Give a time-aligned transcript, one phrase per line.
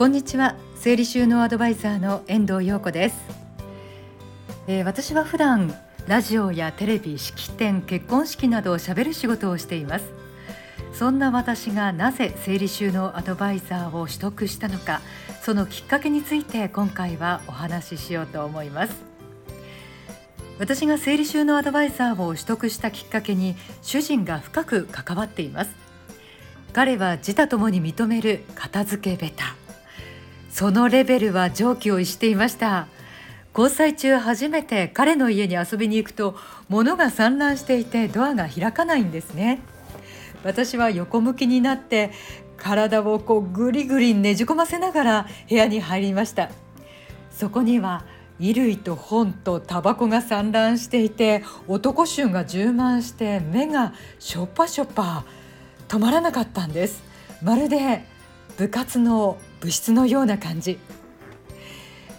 [0.00, 0.56] こんにちは。
[0.76, 3.16] 整理収納アドバイザーの遠藤陽子です、
[4.66, 5.74] えー、私は普段
[6.06, 10.06] ラジオやテレビ式典結婚式などをしゃべる仕事をしています。
[10.94, 15.02] そんな私がなぜ整理収納アドバイザーを取得したのか
[15.42, 18.94] そのきっかけについて今回はお話ししようと思います。
[20.58, 25.72] 私が整理収納アドバイザーを取得したきっかけに主人が深く関わっています。
[26.72, 29.59] 彼は自他ともに認める片付けベタ。
[30.50, 32.86] そのレベルは常軌を逸していました。
[33.56, 36.36] 交際中初めて彼の家に遊びに行くと
[36.68, 39.60] 物が散乱していてドアが開かないんですね。
[40.44, 42.10] 私は横向きになって
[42.56, 46.50] 体をこうぐりぐりねじ込ませながら部屋に入りました。
[47.30, 48.04] そこには
[48.38, 55.24] 衣類と本とタバコが散乱していて男衆が充満して目がしょっぱしょっぱ
[55.88, 57.02] 止まらなかったんです。
[57.42, 58.04] まるで
[58.56, 60.78] 部活の物質のような感じ。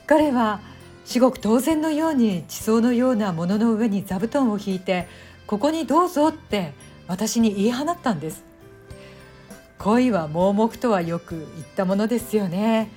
[0.08, 0.62] 彼は
[1.06, 5.08] 至極当然のように地層のようなものの上に座布団を引いて
[5.48, 6.74] ここにどうぞって
[7.08, 8.44] 私に言い放ったんです。
[9.80, 12.92] 恋は盲目とはよく言ったものですよね。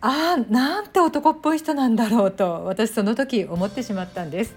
[0.00, 4.54] ああなんて男っぽい人なんだろうと私その時思ってしまったんです。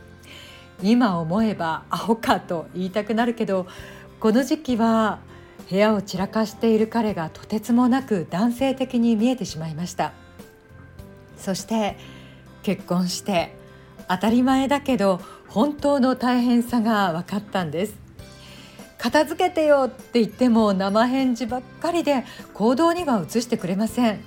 [0.81, 3.67] 今思えばアホかと言いたくなるけど
[4.19, 5.19] この時期は
[5.69, 10.13] 部屋を散らかしている彼がとてつもなく男性的に見えてしまいました。
[11.37, 11.97] そして
[12.63, 13.55] 結婚して
[14.07, 17.93] 当たり前だけど本当の大変さが分かったんです。
[18.97, 24.19] 片付けてよって言っても生返事ばっかりで行動には移してくれません。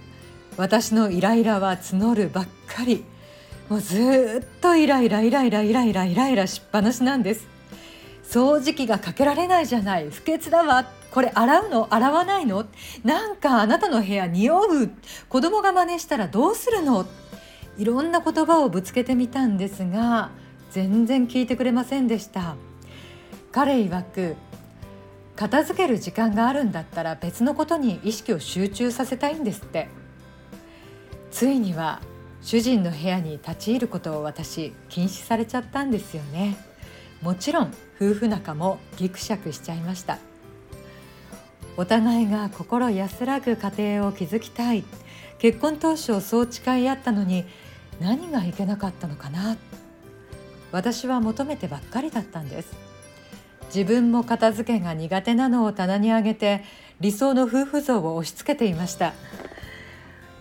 [0.57, 3.05] 私のイライラは募るばっかり。
[3.69, 7.52] もうずっとイライライライライライライライラしっぱなしなんです。
[8.33, 10.09] 掃除機がかけられないじゃない。
[10.09, 10.87] 不潔だわ。
[11.11, 11.89] これ洗うの？
[11.91, 12.65] 洗わないの？
[13.05, 14.91] なんかあなたの部屋匂う。
[15.29, 17.05] 子供が真似したらどうするの？
[17.77, 20.31] いろんな言葉をぶつけてみたんですが
[20.71, 22.57] 全然聞いてくれませんでした。
[23.53, 24.37] 彼曰く
[25.37, 29.89] 片付ける時間があるんだったら別のことに意識を集中させたいんですって。
[31.31, 32.01] ついには
[32.41, 36.72] 主人の部屋に立ち入ることを私禁止されちゃったんですよね。
[37.23, 40.19] もちろん夫婦仲もギクシャクしちゃいました。
[41.77, 44.85] お互いが心安らぐ家庭を築きたい。
[45.39, 47.45] 結婚当初そう誓い合ったのに
[48.01, 49.57] 何がいけなかったのかな。
[50.73, 52.73] 私は求めてばっかりだったんです。
[53.75, 56.65] 自分も片付けが苦手なのを棚に上げて
[57.01, 59.15] 理想の夫婦像を押し付けていました。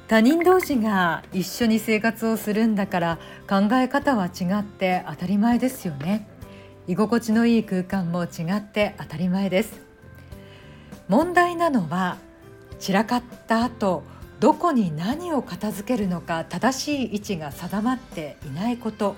[0.07, 6.27] 他人同士が一緒に生活をするんだから考え方は違って当たり前ですよね。
[6.91, 9.79] 居心地のいい空間も違って当たり前です。
[11.07, 12.17] 問題なのは
[12.79, 14.03] 散らかった後
[14.41, 19.15] どこに何を片付けるのか正しい位置が定まっていないこと。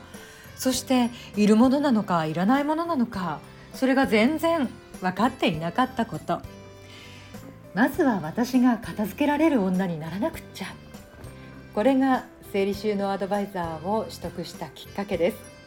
[0.55, 3.39] そしているものなのかいらないものなのか
[3.73, 4.69] それが全然
[5.01, 6.43] 分かっていなかったこと。
[7.73, 10.67] まずは私が片付けられる女にならなくっちゃ。
[11.73, 15.62] これが整理収納アドバイザーを取得したきっかけです。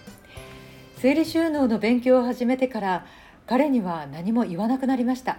[1.07, 3.07] 整理収納の勉強を始めてから
[3.47, 5.39] 彼には何も言わなくなりました。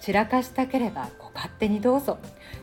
[0.00, 2.18] 散らかしたければご勝手にどうぞ。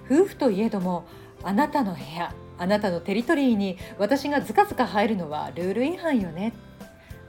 [0.06, 1.06] 夫婦といえども
[1.44, 6.52] あなたの部屋あなたのテリトリーに私がずかずか入るのはルール違反よね。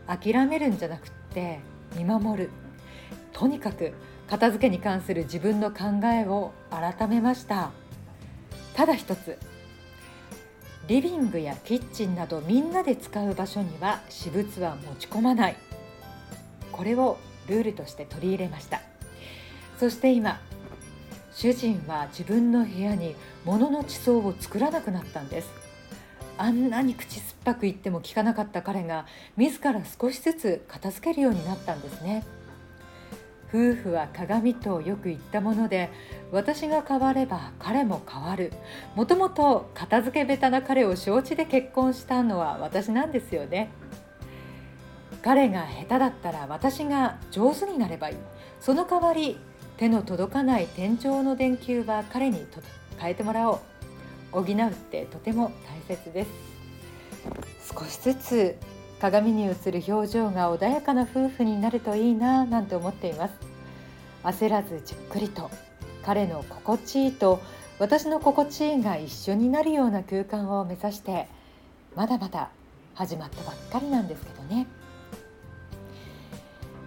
[0.08, 1.60] 諦めるんじゃなくって
[1.94, 2.50] 見守る。
[3.32, 3.92] とにかく
[4.26, 7.70] 片付けに関する自分の考えを改めました。
[8.74, 9.38] ただ一つ
[10.90, 15.56] リビングやキッチンなどみんなで使う場所には私物は持ち込まない。
[16.72, 18.80] これをルールとして取り入れました。
[19.78, 20.40] そして今
[21.32, 23.14] 主人は自分の部屋に
[23.44, 25.50] 物の地層を作らなくなったんです。
[26.36, 32.24] あんなに口酸っぱく言っても聞かなかった彼が自ら少しずつ片付けるようになったんですね。
[33.52, 35.90] 夫婦は鏡とよく言ったもので
[36.30, 38.52] 私が変われば彼も変わる。
[38.94, 43.70] もともと片付け下手な彼を承知で結婚したのは私なんですよね。
[45.22, 48.16] 彼が下手だったら私が上手になればいい。
[48.60, 49.38] その代わり
[49.76, 52.46] 手の届かない天井の電球は彼に
[52.98, 53.58] 変えてもらおう。
[54.32, 55.50] 補うってとても
[55.88, 56.30] 大切です。
[57.74, 58.56] 少しずつ
[59.00, 63.49] 鏡に映る表情が穏やかな夫婦になるといいななんて思っています。
[64.22, 65.50] 焦らずじっくりと
[66.02, 67.40] 彼の心地いいと
[67.78, 71.28] 私の心地いいが一緒になるような空間を目指して
[71.96, 72.50] まだまだ
[72.94, 74.66] 始まったばっかりなんですけどね。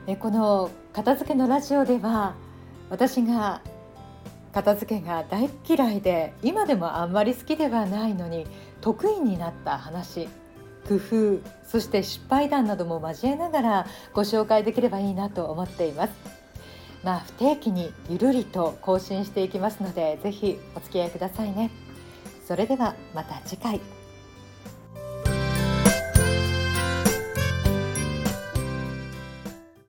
[0.05, 2.35] えこの片付けのラジオでは
[2.89, 3.61] 私が
[4.51, 8.45] 片付けが大嫌いで今でもあんまり好きではないのに
[8.81, 10.27] 得意になった話
[10.87, 16.42] 工夫そして失敗談なども交えながらご紹介できればいいなと思っています。
[17.03, 21.69] まあ不定期にゆるりと更新していきますのでぜひお付き合いくださいね。
[22.47, 23.79] それではまた次回。